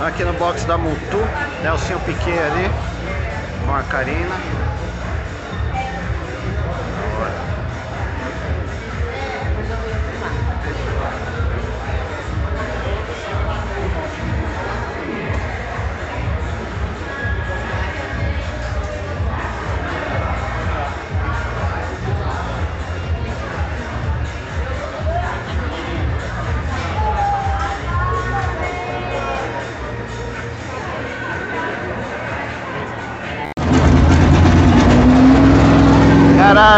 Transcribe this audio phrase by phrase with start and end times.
[0.00, 1.18] Aqui no box da Mutu,
[1.62, 2.70] Nelson Piquet ali,
[3.66, 4.69] com a Karina.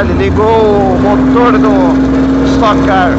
[0.00, 3.12] Ligou o motor do Stock Car.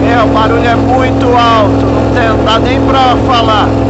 [0.00, 3.89] Meu, o barulho é muito alto, não, tem, não dá nem pra falar.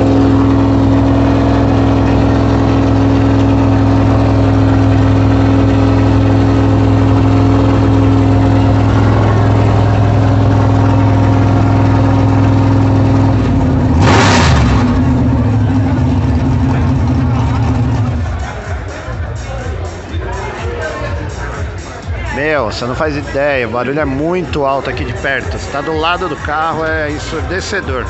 [22.34, 25.58] Meu, você não faz ideia, o barulho é muito alto aqui de perto.
[25.58, 28.06] Você tá do lado do carro, é ensurdecedor.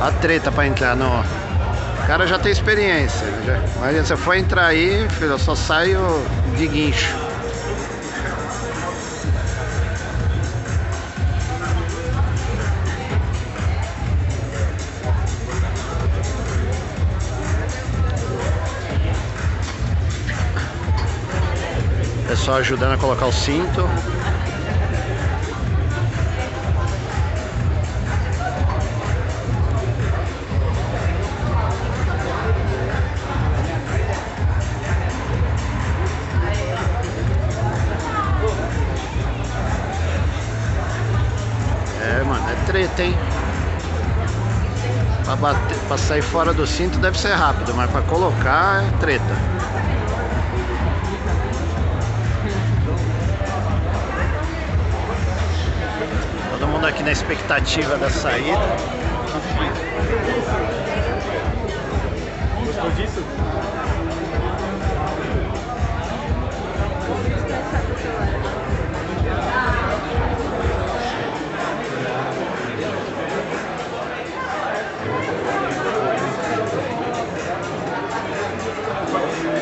[0.00, 1.06] A treta pra entrar no.
[1.06, 3.26] O cara já tem experiência.
[3.46, 3.60] Já...
[3.78, 6.00] Mas se for entrar aí, filho, eu só saio
[6.56, 7.29] de guincho.
[22.30, 23.90] Pessoal ajudando a colocar o cinto.
[42.00, 43.18] É, mano, é treta, hein?
[45.24, 49.59] Pra, bater, pra sair fora do cinto deve ser rápido, mas pra colocar é treta.
[57.10, 58.56] Na expectativa da saída.
[62.64, 63.20] Gostou disso?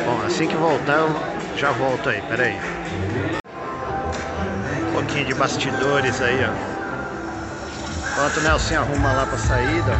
[0.05, 1.19] Bom, assim que voltar eu
[1.55, 2.59] já volto aí, peraí.
[4.87, 6.78] Um pouquinho de bastidores aí, ó.
[8.11, 9.97] Enquanto o Nelson arruma lá pra saída,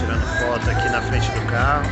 [0.00, 1.84] tirando foto aqui na frente do carro.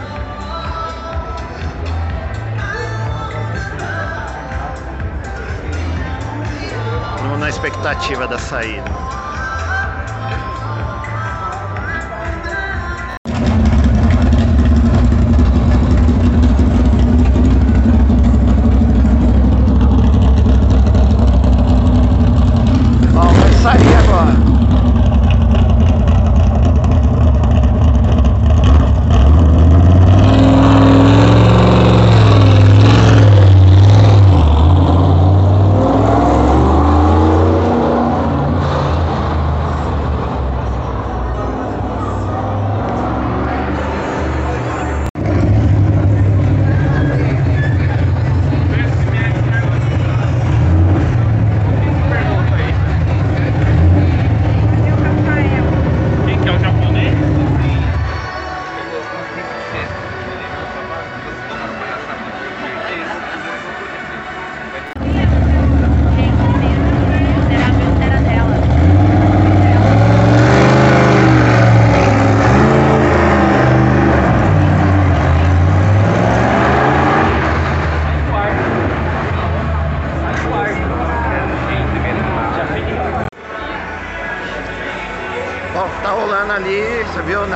[7.22, 8.90] Mundo na expectativa da saída.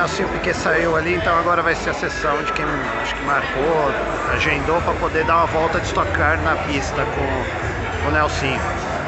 [0.03, 2.65] Nelson Piquet saiu ali, então agora vai ser a sessão de quem
[3.01, 3.91] acho que marcou,
[4.33, 8.59] agendou para poder dar uma volta de estocar na pista com, o Nelson.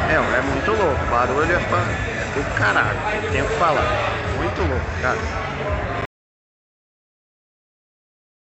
[0.08, 2.98] Meu, é muito louco, barulho é, é do caralho,
[3.32, 3.86] tenho que falar.
[4.38, 5.18] Muito louco, cara.